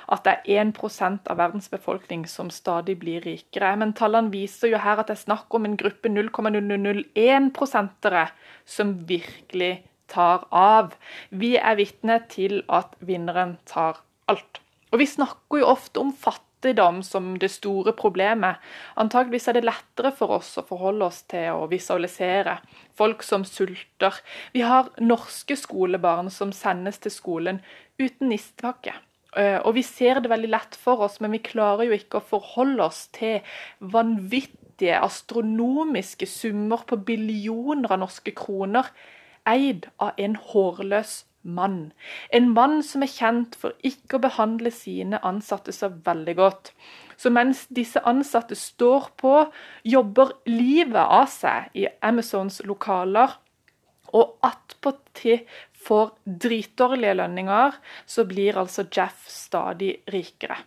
At 0.06 0.24
det 0.28 0.34
er 0.36 0.42
1% 0.62 1.30
av 1.34 1.38
verdens 1.40 1.70
befolkning 1.72 2.28
som 2.30 2.50
stadig 2.54 3.00
blir 3.02 3.22
rikere. 3.26 3.72
Men 3.82 3.96
tallene 3.98 4.34
viser 4.34 4.68
jo 4.70 4.78
her 4.84 4.98
at 5.02 5.08
det 5.10 5.16
er 5.18 5.24
snakk 5.24 5.48
om 5.58 5.66
en 5.66 5.78
gruppe 5.80 6.08
0,001-prosentere 6.14 8.26
som 8.70 8.88
virkelig 9.10 9.74
tar 10.12 10.46
av. 10.52 10.94
Vi 11.30 11.56
er 11.58 11.80
vitne 11.80 12.20
til 12.32 12.62
at 12.70 12.96
vinneren 13.00 13.58
tar 13.70 14.02
alt. 14.32 14.62
Og 14.92 15.00
Vi 15.00 15.08
snakker 15.10 15.60
jo 15.60 15.68
ofte 15.68 16.00
om 16.00 16.14
fattigdom 16.16 17.02
som 17.04 17.34
det 17.40 17.50
store 17.52 17.92
problemet. 17.98 18.62
Antageligvis 18.96 19.50
er 19.50 19.58
det 19.58 19.66
lettere 19.68 20.14
for 20.16 20.38
oss 20.38 20.54
å 20.58 20.64
forholde 20.64 21.10
oss 21.10 21.24
til 21.28 21.52
å 21.52 21.66
visualisere 21.68 22.60
folk 22.96 23.24
som 23.24 23.44
sulter. 23.44 24.16
Vi 24.54 24.64
har 24.64 24.94
norske 25.02 25.58
skolebarn 25.60 26.32
som 26.32 26.54
sendes 26.56 27.02
til 27.04 27.12
skolen 27.12 27.60
uten 28.00 28.32
nistepakke. 28.32 28.96
Eh, 29.36 29.60
og 29.68 29.76
vi 29.76 29.84
ser 29.84 30.22
det 30.24 30.32
veldig 30.32 30.52
lett 30.54 30.78
for 30.80 31.04
oss, 31.04 31.20
men 31.20 31.36
vi 31.36 31.44
klarer 31.44 31.90
jo 31.90 31.98
ikke 31.98 32.22
å 32.22 32.28
forholde 32.30 32.88
oss 32.88 33.08
til 33.16 33.44
vanvittige, 33.84 34.96
astronomiske 34.96 36.28
summer 36.28 36.88
på 36.88 37.02
billioner 37.04 37.92
av 37.92 38.00
norske 38.06 38.32
kroner 38.36 38.88
eid 39.50 39.88
av 40.02 40.18
en 40.18 40.36
hårløs 40.36 41.24
mann. 41.46 41.94
En 42.34 42.50
mann 42.54 42.82
som 42.84 43.06
er 43.06 43.12
kjent 43.12 43.56
for 43.60 43.76
ikke 43.86 44.18
å 44.18 44.26
behandle 44.26 44.72
sine 44.74 45.22
ansatte 45.26 45.74
så 45.76 45.92
veldig 45.94 46.36
godt. 46.40 46.72
Så 47.18 47.32
mens 47.32 47.66
disse 47.72 48.02
ansatte 48.04 48.58
står 48.60 49.12
på, 49.22 49.36
jobber 49.88 50.34
livet 50.50 51.00
av 51.00 51.30
seg 51.32 51.72
i 51.78 51.88
Amazons 52.04 52.62
lokaler, 52.66 53.38
og 54.16 54.38
attpåtil 54.48 55.44
får 55.86 56.14
dritdårlige 56.26 57.18
lønninger, 57.20 57.76
så 58.06 58.26
blir 58.30 58.62
altså 58.62 58.88
Jeff 58.92 59.28
stadig 59.30 59.98
rikere. 60.14 60.64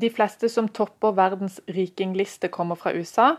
De 0.00 0.08
fleste 0.08 0.48
som 0.48 0.68
topper 0.72 1.12
verdens 1.12 1.58
rikingliste, 1.68 2.48
kommer 2.48 2.78
fra 2.78 2.92
USA, 2.96 3.34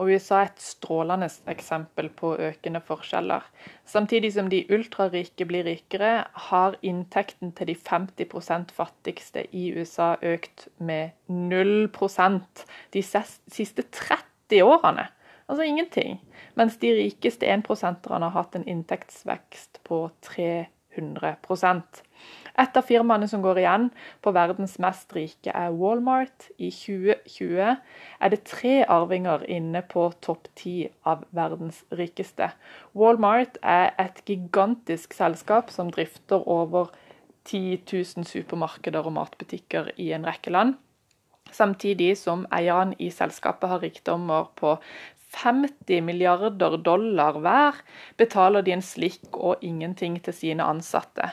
og 0.00 0.08
USA 0.10 0.40
er 0.40 0.48
et 0.48 0.62
strålende 0.64 1.28
eksempel 1.52 2.08
på 2.18 2.32
økende 2.40 2.80
forskjeller. 2.82 3.44
Samtidig 3.86 4.32
som 4.34 4.48
de 4.50 4.64
ultrarike 4.74 5.46
blir 5.46 5.68
rikere, 5.68 6.24
har 6.48 6.78
inntekten 6.82 7.52
til 7.54 7.70
de 7.70 7.76
50% 7.78 8.74
fattigste 8.74 9.44
i 9.54 9.68
USA 9.76 10.16
økt 10.22 10.66
med 10.78 11.14
0% 11.28 12.66
de 12.96 13.04
siste 13.04 13.86
30 14.02 14.64
årene. 14.66 15.06
Altså 15.46 15.66
ingenting. 15.66 16.18
Mens 16.54 16.76
de 16.82 16.90
rikeste 16.94 17.46
1% 17.46 18.10
har 18.10 18.34
hatt 18.34 18.56
en 18.56 18.66
inntektsvekst 18.66 19.82
på 19.86 20.08
300 20.26 21.36
et 22.58 22.76
av 22.76 22.84
firmaene 22.84 23.28
som 23.30 23.42
går 23.44 23.60
igjen 23.62 23.86
på 24.24 24.32
verdens 24.36 24.76
mest 24.82 25.12
rike, 25.16 25.52
er 25.54 25.74
Walmart. 25.76 26.48
I 26.58 26.70
2020 26.74 27.60
er 28.20 28.32
det 28.32 28.42
tre 28.48 28.80
arvinger 28.84 29.46
inne 29.48 29.82
på 29.86 30.08
topp 30.24 30.50
ti 30.58 30.74
av 31.08 31.24
verdens 31.36 31.82
rikeste. 31.96 32.50
Walmart 32.98 33.60
er 33.62 33.94
et 34.02 34.20
gigantisk 34.28 35.14
selskap 35.16 35.70
som 35.72 35.92
drifter 35.94 36.44
over 36.48 36.90
10 37.48 37.80
000 37.86 38.28
supermarkeder 38.28 39.06
og 39.06 39.16
matbutikker 39.16 39.94
i 39.96 40.10
en 40.16 40.26
rekke 40.28 40.52
land. 40.52 40.76
Samtidig 41.50 42.12
som 42.18 42.44
eierne 42.54 42.94
i 43.02 43.08
selskapet 43.10 43.72
har 43.72 43.82
rikdommer 43.82 44.52
på 44.58 44.76
50 45.30 46.02
milliarder 46.02 46.76
dollar 46.82 47.38
hver, 47.42 47.78
betaler 48.18 48.64
de 48.66 48.74
en 48.74 48.84
slikk 48.84 49.36
og 49.38 49.62
ingenting 49.62 50.18
til 50.24 50.34
sine 50.34 50.66
ansatte. 50.66 51.30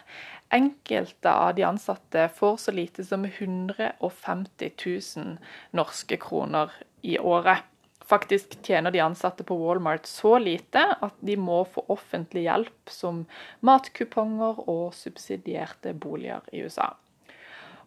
Enkelte 0.54 1.32
av 1.32 1.56
de 1.56 1.64
ansatte 1.68 2.30
får 2.36 2.58
så 2.58 2.72
lite 2.72 3.04
som 3.04 3.26
150 3.26 4.72
000 4.86 5.34
norske 5.76 6.18
kroner 6.18 6.72
i 7.02 7.18
året. 7.20 7.66
Faktisk 8.08 8.56
tjener 8.64 8.92
de 8.92 9.02
ansatte 9.04 9.44
på 9.44 9.58
Walmart 9.60 10.06
så 10.08 10.38
lite 10.40 10.86
at 11.04 11.18
de 11.20 11.36
må 11.36 11.66
få 11.68 11.84
offentlig 11.92 12.46
hjelp 12.46 12.94
som 12.94 13.26
matkuponger 13.68 14.62
og 14.64 14.96
subsidierte 14.96 15.92
boliger 15.92 16.48
i 16.56 16.64
USA. 16.64 16.94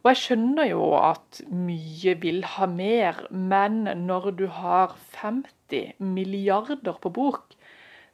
Og 0.01 0.11
jeg 0.13 0.21
skjønner 0.21 0.69
jo 0.71 0.85
at 0.97 1.41
mye 1.49 2.15
vil 2.21 2.45
ha 2.57 2.69
mer, 2.69 3.19
men 3.31 3.83
når 4.05 4.31
du 4.37 4.47
har 4.53 4.97
50 5.17 5.97
milliarder 6.01 7.01
på 7.01 7.13
bok, 7.13 7.57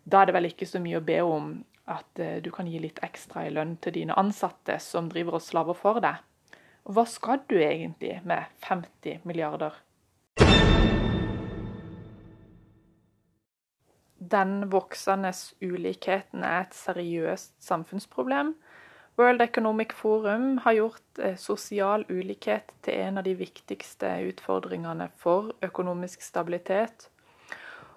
da 0.06 0.22
er 0.22 0.30
det 0.30 0.34
vel 0.38 0.48
ikke 0.50 0.66
så 0.66 0.82
mye 0.82 0.98
å 0.98 1.06
be 1.06 1.18
om 1.22 1.52
at 1.86 2.18
eh, 2.18 2.38
du 2.42 2.50
kan 2.54 2.68
gi 2.68 2.80
litt 2.82 3.00
ekstra 3.06 3.46
i 3.46 3.52
lønn 3.54 3.76
til 3.82 3.94
dine 3.96 4.16
ansatte 4.18 4.78
som 4.82 5.10
driver 5.12 5.38
og 5.38 5.44
slaver 5.44 5.78
for 5.78 6.02
deg. 6.04 6.22
hva 6.86 7.02
skal 7.10 7.40
du 7.48 7.56
egentlig 7.58 8.20
med 8.24 8.46
50 8.62 9.24
milliarder? 9.24 9.74
Den 14.16 14.70
voksende 14.72 15.32
ulikheten 15.62 16.42
er 16.42 16.60
et 16.64 16.74
seriøst 16.74 17.54
samfunnsproblem. 17.62 18.54
World 19.18 19.42
Economic 19.42 19.92
Forum 19.92 20.58
har 20.58 20.72
gjort 20.72 21.18
eh, 21.18 21.36
sosial 21.36 22.04
ulikhet 22.08 22.72
til 22.82 22.94
en 23.00 23.18
av 23.18 23.24
de 23.24 23.34
viktigste 23.34 24.10
utfordringene 24.28 25.10
for 25.16 25.54
økonomisk 25.62 26.22
stabilitet 26.22 27.10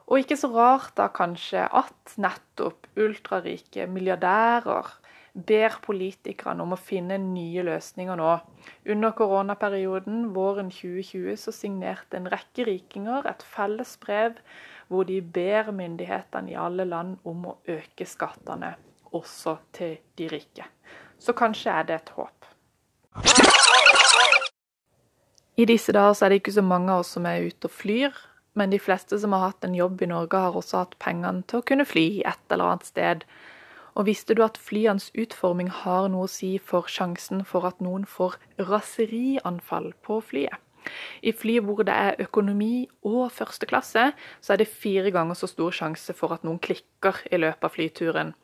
og 0.09 0.23
ikke 0.23 0.37
så 0.41 0.49
rart 0.49 0.95
da 0.97 1.05
kanskje 1.13 1.67
at 1.69 2.15
nettopp 2.17 2.87
ultrarike 2.97 3.85
milliardærer 3.89 4.89
ber 5.33 5.75
politikerne 5.83 6.63
om 6.65 6.73
å 6.73 6.79
finne 6.81 7.19
nye 7.21 7.63
løsninger 7.67 8.17
nå. 8.17 8.31
Under 8.89 9.13
koronaperioden 9.15 10.31
våren 10.33 10.71
2020 10.73 11.37
så 11.37 11.53
signerte 11.53 12.17
en 12.17 12.29
rekke 12.33 12.65
rikinger 12.67 13.29
et 13.29 13.45
felles 13.45 13.93
brev 14.01 14.39
hvor 14.89 15.05
de 15.05 15.19
ber 15.21 15.69
myndighetene 15.75 16.55
i 16.55 16.57
alle 16.57 16.87
land 16.89 17.19
om 17.29 17.45
å 17.51 17.57
øke 17.69 18.07
skattene, 18.09 18.73
også 19.13 19.59
til 19.77 19.99
de 20.17 20.31
rike. 20.33 20.65
Så 21.21 21.37
kanskje 21.37 21.75
er 21.77 21.85
det 21.85 21.99
et 21.99 22.11
håp. 22.17 22.49
I 25.59 25.65
disse 25.69 25.93
dager 25.93 26.15
så 26.15 26.25
er 26.25 26.33
det 26.33 26.41
ikke 26.41 26.55
så 26.55 26.65
mange 26.65 26.89
av 26.93 27.03
oss 27.03 27.13
som 27.13 27.27
er 27.29 27.45
ute 27.45 27.69
og 27.69 27.75
flyr. 27.75 28.15
Men 28.53 28.73
de 28.73 28.79
fleste 28.81 29.19
som 29.19 29.33
har 29.35 29.45
hatt 29.49 29.65
en 29.65 29.75
jobb 29.77 30.01
i 30.01 30.09
Norge, 30.09 30.37
har 30.37 30.57
også 30.57 30.83
hatt 30.83 30.97
pengene 31.03 31.43
til 31.47 31.61
å 31.61 31.65
kunne 31.65 31.87
fly 31.87 32.21
et 32.27 32.53
eller 32.53 32.73
annet 32.73 32.89
sted. 32.89 33.27
Og 33.95 34.07
visste 34.07 34.35
du 34.37 34.43
at 34.45 34.57
flyenes 34.61 35.09
utforming 35.17 35.69
har 35.83 36.09
noe 36.09 36.27
å 36.27 36.31
si 36.31 36.55
for 36.57 36.89
sjansen 36.89 37.43
for 37.45 37.67
at 37.69 37.81
noen 37.83 38.07
får 38.07 38.39
raserianfall 38.69 39.93
på 40.05 40.21
flyet? 40.31 40.57
I 41.21 41.33
fly 41.35 41.59
hvor 41.63 41.83
det 41.87 41.95
er 41.95 42.19
økonomi 42.23 42.87
og 43.07 43.31
første 43.35 43.69
klasse, 43.69 44.11
så 44.41 44.53
er 44.53 44.61
det 44.61 44.69
fire 44.71 45.11
ganger 45.15 45.37
så 45.37 45.49
stor 45.49 45.75
sjanse 45.75 46.15
for 46.17 46.35
at 46.35 46.45
noen 46.47 46.61
klikker 46.61 47.23
i 47.31 47.41
løpet 47.41 47.67
av 47.67 47.75
flyturen. 47.75 48.35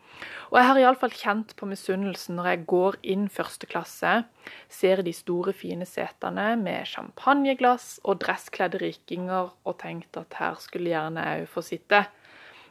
Og 0.52 0.60
jeg 0.60 0.68
har 0.70 0.80
iallfall 0.80 1.14
kjent 1.16 1.56
på 1.60 1.68
misunnelsen 1.68 2.38
når 2.38 2.50
jeg 2.52 2.66
går 2.72 2.98
inn 3.16 3.26
første 3.34 3.68
klasse, 3.68 4.12
ser 4.72 5.02
de 5.04 5.14
store, 5.16 5.54
fine 5.56 5.88
setene 5.90 6.54
med 6.62 6.88
champagneglass 6.88 7.98
og 8.06 8.22
dresskledde 8.24 8.80
rikinger, 8.84 9.52
og 9.66 9.78
tenkt 9.82 10.18
at 10.22 10.40
her 10.40 10.60
skulle 10.64 10.94
gjerne 10.94 11.26
jeg 11.26 11.50
få 11.52 11.66
sitte. 11.66 12.06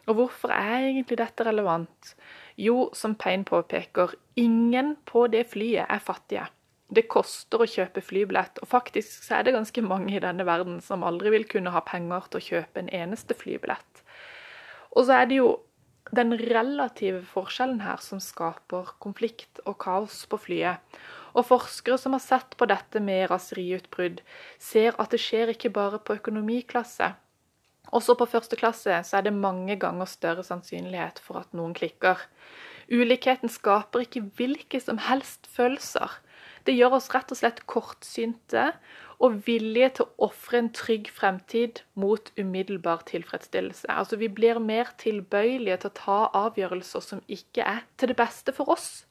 Og 0.08 0.18
hvorfor 0.18 0.52
er 0.52 0.90
egentlig 0.90 1.18
dette 1.20 1.46
relevant? 1.46 2.14
Jo, 2.60 2.90
som 2.94 3.16
Payne 3.16 3.44
påpeker, 3.48 4.14
ingen 4.36 4.94
på 5.08 5.26
det 5.32 5.46
flyet 5.52 5.88
er 5.88 6.02
fattige. 6.02 6.46
Det 6.94 7.06
koster 7.10 7.62
å 7.62 7.68
kjøpe 7.68 8.02
flybillett, 8.04 8.60
og 8.62 8.70
faktisk 8.70 9.24
så 9.26 9.38
er 9.38 9.46
det 9.46 9.54
ganske 9.56 9.82
mange 9.82 10.14
i 10.14 10.22
denne 10.22 10.46
verden 10.46 10.80
som 10.84 11.02
aldri 11.06 11.32
vil 11.34 11.46
kunne 11.50 11.72
ha 11.74 11.82
penger 11.86 12.28
til 12.30 12.40
å 12.40 12.48
kjøpe 12.48 12.82
en 12.82 12.90
eneste 13.02 13.34
flybillett. 13.38 14.04
Og 14.94 15.08
så 15.08 15.18
er 15.22 15.30
det 15.30 15.40
jo 15.40 15.48
den 16.14 16.36
relative 16.38 17.22
forskjellen 17.32 17.80
her 17.82 17.98
som 18.04 18.20
skaper 18.22 18.94
konflikt 19.02 19.62
og 19.64 19.78
kaos 19.82 20.22
på 20.30 20.38
flyet. 20.46 21.00
Og 21.34 21.48
forskere 21.48 21.98
som 21.98 22.14
har 22.14 22.22
sett 22.22 22.54
på 22.60 22.68
dette 22.70 23.00
med 23.02 23.26
raseriutbrudd, 23.32 24.20
ser 24.62 24.94
at 25.02 25.10
det 25.10 25.22
skjer 25.24 25.54
ikke 25.54 25.72
bare 25.74 25.98
på 25.98 26.18
økonomiklasse. 26.20 27.10
Også 27.94 28.14
på 28.18 28.28
første 28.30 28.58
klasse 28.58 29.00
så 29.06 29.18
er 29.18 29.26
det 29.26 29.34
mange 29.34 29.76
ganger 29.80 30.08
større 30.08 30.44
sannsynlighet 30.46 31.20
for 31.24 31.42
at 31.42 31.50
noen 31.56 31.74
klikker. 31.76 32.20
Ulikheten 32.92 33.50
skaper 33.50 34.04
ikke 34.04 34.26
hvilke 34.38 34.80
som 34.82 35.00
helst 35.08 35.48
følelser. 35.50 36.20
Det 36.64 36.74
gjør 36.74 36.98
oss 36.98 37.10
rett 37.12 37.32
og 37.32 37.38
slett 37.38 37.64
kortsynte 37.70 38.70
og 39.22 39.40
villige 39.46 39.90
til 39.98 40.06
å 40.06 40.28
ofre 40.28 40.60
en 40.60 40.70
trygg 40.74 41.10
fremtid 41.12 41.82
mot 42.00 42.30
umiddelbar 42.40 43.04
tilfredsstillelse. 43.08 43.88
Altså 43.88 44.16
Vi 44.20 44.28
blir 44.28 44.58
mer 44.60 44.90
tilbøyelige 44.98 45.82
til 45.82 45.92
å 45.92 45.98
ta 45.98 46.18
avgjørelser 46.44 47.04
som 47.04 47.22
ikke 47.28 47.66
er 47.68 47.84
til 47.96 48.12
det 48.12 48.18
beste 48.18 48.52
for 48.56 48.72
oss. 48.74 49.04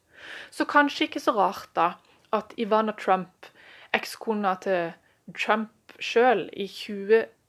Så 0.52 0.66
kanskje 0.66 1.08
ikke 1.08 1.24
så 1.24 1.36
rart 1.38 1.70
da 1.76 1.94
at 2.34 2.54
Ivana 2.58 2.96
Trump, 2.98 3.48
ekskona 3.94 4.56
til 4.64 4.94
Trump 5.38 5.94
sjøl, 6.00 6.48
i, 6.54 6.68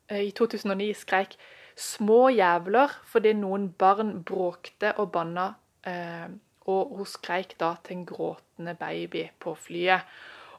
eh, 0.09 0.23
i 0.29 0.31
2009 0.31 0.95
skreik 0.95 1.37
'små 1.77 2.29
jævler' 2.31 2.93
fordi 3.05 3.33
noen 3.33 3.73
barn 3.73 4.23
bråkte 4.25 4.99
og 4.99 5.13
banna. 5.13 5.55
Eh, 5.87 6.29
og 6.71 6.97
hun 6.99 7.09
skreik 7.09 7.59
da 7.61 7.75
til 7.85 7.99
en 7.99 8.07
gråtende 8.09 8.75
baby 8.79 9.29
på 9.43 9.57
flyet 9.59 10.09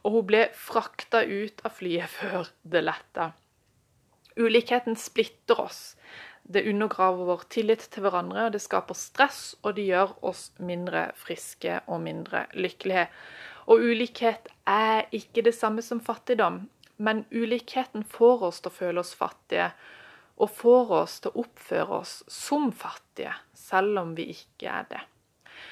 og 0.05 0.13
hun 0.13 0.27
ble 0.29 0.43
frakta 0.53 1.23
ut 1.25 1.65
av 1.65 1.73
flyet 1.79 2.11
før 2.19 2.51
det 2.61 2.85
letta. 2.85 3.31
Ulikheten 4.35 4.97
splitter 4.99 5.61
oss. 5.63 5.81
Det 6.43 6.65
undergraver 6.69 7.25
vår 7.25 7.47
tillit 7.49 7.87
til 7.89 8.05
hverandre, 8.05 8.45
og 8.45 8.53
det 8.53 8.61
skaper 8.61 8.97
stress, 8.97 9.55
og 9.63 9.77
det 9.79 9.87
gjør 9.87 10.13
oss 10.29 10.51
mindre 10.61 11.07
friske 11.17 11.79
og 11.89 12.03
mindre 12.05 12.43
lykkelige. 12.53 13.07
Og 13.65 13.81
ulikhet 13.81 14.51
er 14.69 15.07
ikke 15.15 15.41
det 15.47 15.55
samme 15.57 15.81
som 15.81 16.03
fattigdom, 16.03 16.67
men 17.01 17.25
ulikheten 17.33 18.05
får 18.05 18.45
oss 18.51 18.61
til 18.61 18.69
å 18.69 18.75
føle 18.75 19.01
oss 19.01 19.15
fattige, 19.17 19.71
og 20.37 20.51
får 20.53 20.93
oss 20.99 21.17
til 21.23 21.31
å 21.31 21.47
oppføre 21.47 22.01
oss 22.03 22.19
som 22.29 22.69
fattige, 22.75 23.33
selv 23.57 24.03
om 24.03 24.13
vi 24.19 24.29
ikke 24.35 24.69
er 24.69 24.89
det. 24.91 25.03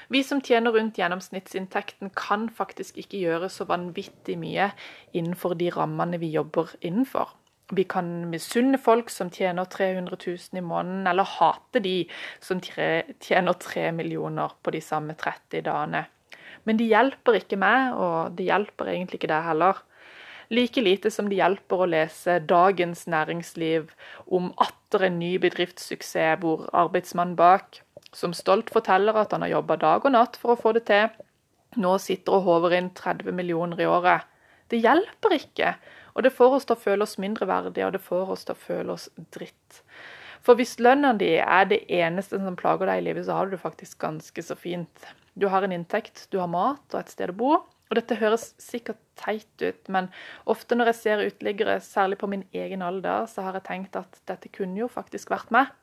Vi 0.10 0.24
som 0.24 0.42
tjener 0.42 0.74
rundt 0.76 0.98
gjennomsnittsinntekten, 1.00 2.12
kan 2.16 2.50
faktisk 2.50 2.98
ikke 3.00 3.22
gjøre 3.22 3.50
så 3.52 3.68
vanvittig 3.70 4.36
mye 4.40 4.72
innenfor 5.14 5.56
de 5.60 5.70
rammene 5.74 6.20
vi 6.22 6.34
jobber 6.34 6.74
innenfor. 6.82 7.36
Vi 7.74 7.86
kan 7.90 8.10
misunne 8.30 8.78
folk 8.78 9.10
som 9.10 9.32
tjener 9.32 9.66
300 9.66 10.18
000 10.20 10.60
i 10.60 10.66
måneden, 10.66 11.08
eller 11.08 11.24
hate 11.40 11.80
de 11.80 12.04
som 12.44 12.60
tjener 12.62 13.54
3 13.54 13.92
millioner 13.96 14.52
på 14.62 14.74
de 14.76 14.82
samme 14.84 15.16
30 15.16 15.64
dagene. 15.66 16.04
Men 16.64 16.78
de 16.80 16.88
hjelper 16.92 17.40
ikke 17.40 17.60
meg, 17.60 17.96
og 17.96 18.36
det 18.38 18.48
hjelper 18.52 18.92
egentlig 18.92 19.22
ikke 19.22 19.32
deg 19.32 19.48
heller. 19.48 19.82
Like 20.54 20.84
lite 20.84 21.10
som 21.12 21.30
det 21.32 21.40
hjelper 21.40 21.82
å 21.82 21.90
lese 21.90 22.38
Dagens 22.46 23.08
Næringsliv 23.10 23.90
om 24.28 24.52
atter 24.62 25.08
en 25.08 25.18
ny 25.20 25.38
bedriftssuksess 25.42 26.44
hvor 26.44 26.68
arbeidsmannen 26.76 27.40
bak 27.40 27.80
som 28.16 28.34
stolt 28.38 28.72
forteller 28.74 29.18
at 29.20 29.34
han 29.36 29.46
har 29.46 29.56
jobba 29.58 29.78
dag 29.82 30.06
og 30.06 30.14
natt 30.14 30.38
for 30.40 30.54
å 30.54 30.60
få 30.60 30.74
det 30.78 30.86
til, 30.90 31.10
nå 31.82 31.96
sitter 32.02 32.38
og 32.38 32.48
håver 32.48 32.78
inn 32.78 32.92
30 32.96 33.34
millioner 33.36 33.82
i 33.82 33.90
året. 33.90 34.30
Det 34.70 34.82
hjelper 34.82 35.38
ikke 35.38 35.76
Og 36.14 36.22
det 36.22 36.30
får 36.34 36.52
oss 36.56 36.68
til 36.70 36.76
å 36.76 36.82
føle 36.82 37.06
oss 37.08 37.18
mindreverdige, 37.18 37.88
og 37.88 37.96
det 37.96 38.04
får 38.06 38.32
oss 38.36 38.44
til 38.46 38.54
å 38.54 38.60
føle 38.62 38.94
oss 38.94 39.08
dritt. 39.34 39.80
For 40.46 40.54
hvis 40.60 40.76
lønna 40.78 41.10
di 41.18 41.32
er 41.42 41.66
det 41.66 41.80
eneste 41.90 42.38
som 42.38 42.54
plager 42.60 42.86
deg 42.86 43.02
i 43.02 43.06
livet, 43.08 43.26
så 43.26 43.40
har 43.40 43.50
du 43.50 43.56
det 43.56 43.64
faktisk 43.64 43.98
ganske 44.04 44.44
så 44.46 44.54
fint. 44.54 45.08
Du 45.34 45.48
har 45.50 45.66
en 45.66 45.74
inntekt, 45.74 46.28
du 46.30 46.38
har 46.38 46.52
mat 46.54 46.86
og 46.94 47.00
et 47.00 47.10
sted 47.10 47.34
å 47.34 47.38
bo. 47.40 47.56
Og 47.90 47.98
dette 47.98 48.20
høres 48.22 48.52
sikkert 48.62 49.02
teit 49.18 49.66
ut, 49.66 49.90
men 49.90 50.12
ofte 50.50 50.78
når 50.78 50.92
jeg 50.92 51.00
ser 51.00 51.26
uteliggere, 51.26 51.80
særlig 51.82 52.18
på 52.22 52.30
min 52.30 52.46
egen 52.54 52.86
alder, 52.86 53.26
så 53.30 53.48
har 53.48 53.58
jeg 53.58 53.68
tenkt 53.72 53.98
at 53.98 54.22
dette 54.30 54.54
kunne 54.54 54.84
jo 54.84 54.88
faktisk 54.90 55.34
vært 55.34 55.50
meg. 55.54 55.74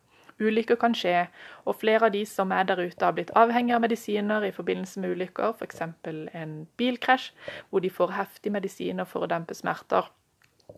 Ulykker 0.40 0.78
kan 0.80 0.94
skje, 0.96 1.26
og 1.68 1.76
flere 1.80 2.08
av 2.08 2.14
de 2.14 2.22
som 2.28 2.52
er 2.56 2.64
der 2.68 2.80
ute 2.80 3.04
har 3.04 3.12
blitt 3.16 3.32
avhengig 3.36 3.74
av 3.76 3.82
medisiner 3.84 4.46
i 4.46 4.54
forbindelse 4.56 5.02
med 5.02 5.12
ulykker, 5.16 5.52
f.eks. 5.52 5.82
en 5.84 6.54
bilkrasj, 6.80 7.30
hvor 7.68 7.84
de 7.84 7.92
får 7.92 8.16
heftige 8.16 8.54
medisiner 8.54 9.08
for 9.08 9.26
å 9.26 9.30
dempe 9.30 9.56
smerter. 9.58 10.08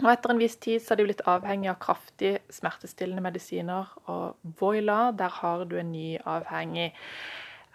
Og 0.01 0.09
etter 0.09 0.33
en 0.33 0.41
viss 0.41 0.57
tid 0.57 0.81
så 0.81 0.93
har 0.93 1.01
de 1.01 1.07
blitt 1.07 1.25
avhengig 1.29 1.69
av 1.71 1.79
kraftig 1.83 2.33
smertestillende 2.53 3.23
medisiner, 3.25 3.91
og 4.11 4.39
voila, 4.59 5.13
der 5.17 5.33
har 5.43 5.67
du 5.69 5.77
en 5.79 5.93
ny 5.93 6.17
avhengig. 6.19 6.91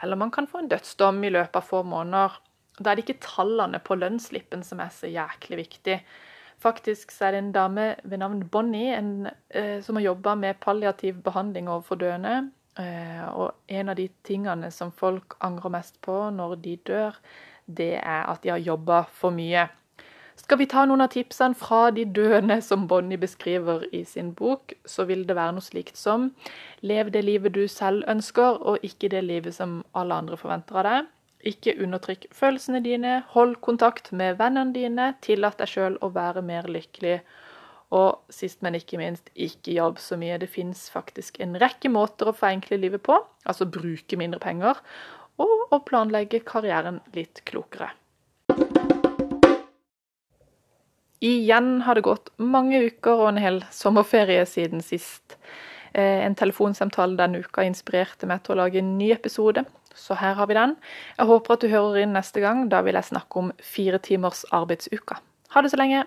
Eller 0.03 0.19
man 0.19 0.33
kan 0.33 0.49
få 0.49 0.63
en 0.63 0.71
dødsdom 0.71 1.23
i 1.23 1.33
løpet 1.33 1.61
av 1.61 1.67
få 1.67 1.83
måneder. 1.87 2.39
Da 2.77 2.91
er 2.91 2.97
det 2.97 3.07
ikke 3.07 3.25
tallene 3.25 3.79
på 3.81 3.97
lønnsslippen 3.97 4.63
som 4.65 4.81
er 4.83 4.91
så 4.93 5.09
jæklig 5.09 5.63
viktig. 5.63 6.01
Faktisk 6.57 7.11
er 7.21 7.31
det 7.31 7.39
en 7.43 7.51
dame 7.53 7.95
ved 8.03 8.17
navn 8.17 8.47
Bonnie 8.49 8.97
en, 8.97 9.27
eh, 9.49 9.81
som 9.83 9.95
har 9.95 10.03
jobba 10.03 10.35
med 10.35 10.55
palliativ 10.61 11.21
behandling 11.23 11.69
overfor 11.69 11.95
døende. 11.95 12.51
Eh, 12.79 13.27
og 13.33 13.53
en 13.67 13.89
av 13.89 13.95
de 13.95 14.07
tingene 14.23 14.71
som 14.71 14.91
folk 14.91 15.37
angrer 15.41 15.69
mest 15.69 16.01
på 16.01 16.29
når 16.29 16.55
de 16.55 16.75
dør, 16.75 17.19
det 17.67 17.95
er 17.97 18.29
at 18.29 18.43
de 18.43 18.49
har 18.49 18.57
jobba 18.57 19.03
for 19.11 19.29
mye. 19.29 19.67
Skal 20.37 20.59
vi 20.61 20.67
ta 20.69 20.83
noen 20.85 21.01
av 21.01 21.09
tipsene 21.09 21.57
fra 21.57 21.89
de 21.91 22.05
døende 22.05 22.59
som 22.61 22.85
Bonnie 22.87 23.17
beskriver 23.17 23.87
i 23.91 24.03
sin 24.05 24.33
bok, 24.37 24.73
så 24.85 25.07
vil 25.09 25.25
det 25.27 25.35
være 25.35 25.55
noe 25.57 25.65
slikt 25.65 25.97
som 25.97 26.31
Lev 26.85 27.09
det 27.11 27.23
livet 27.25 27.55
du 27.55 27.63
selv 27.67 28.05
ønsker, 28.07 28.61
og 28.61 28.85
ikke 28.85 29.09
det 29.09 29.23
livet 29.25 29.55
som 29.57 29.79
alle 29.97 30.13
andre 30.13 30.37
forventer 30.37 30.77
av 30.77 30.85
deg. 30.85 31.07
Ikke 31.45 31.75
undertrykk 31.77 32.25
følelsene 32.33 32.81
dine, 32.81 33.19
hold 33.35 33.59
kontakt 33.61 34.09
med 34.11 34.39
vennene 34.39 34.73
dine, 34.73 35.11
tillat 35.21 35.59
deg 35.61 35.69
sjøl 35.69 35.99
å 36.01 36.09
være 36.15 36.41
mer 36.45 36.65
lykkelig. 36.71 37.19
Og 37.93 38.33
sist, 38.33 38.59
men 38.65 38.75
ikke 38.75 38.97
minst, 38.99 39.29
ikke 39.33 39.77
jobb 39.77 40.01
så 40.03 40.17
mye. 40.19 40.39
Det 40.41 40.49
fins 40.51 40.87
faktisk 40.91 41.37
en 41.43 41.55
rekke 41.61 41.91
måter 41.93 42.31
å 42.31 42.35
forenkle 42.35 42.79
livet 42.81 43.05
på, 43.05 43.19
altså 43.47 43.69
bruke 43.69 44.19
mindre 44.19 44.41
penger, 44.43 44.81
og 45.37 45.71
å 45.71 45.79
planlegge 45.85 46.41
karrieren 46.43 46.99
litt 47.15 47.45
klokere. 47.47 47.93
Igjen 51.23 51.81
har 51.85 51.97
det 51.97 52.05
gått 52.05 52.29
mange 52.37 52.81
uker 52.91 53.23
og 53.23 53.31
en 53.31 53.41
hel 53.41 53.63
sommerferie 53.73 54.43
siden 54.49 54.83
sist. 54.85 55.37
Eh, 55.93 56.25
en 56.25 56.35
telefonsamtale 56.35 57.17
denne 57.19 57.43
uka 57.43 57.65
inspirerte 57.67 58.29
meg 58.29 58.43
til 58.43 58.55
å 58.55 58.61
lage 58.63 58.81
en 58.81 58.97
ny 58.99 59.11
episode, 59.15 59.65
så 59.97 60.17
her 60.19 60.37
har 60.37 60.49
vi 60.49 60.57
den. 60.57 60.75
Jeg 61.17 61.29
håper 61.29 61.53
at 61.53 61.63
du 61.63 61.71
hører 61.71 62.03
inn 62.03 62.13
neste 62.13 62.43
gang. 62.43 62.67
Da 62.69 62.83
vil 62.85 62.97
jeg 62.99 63.09
snakke 63.09 63.41
om 63.41 63.51
fire 63.63 63.97
timers 63.97 64.45
arbeidsuka. 64.53 65.17
Ha 65.55 65.63
det 65.63 65.71
så 65.73 65.79
lenge. 65.79 66.03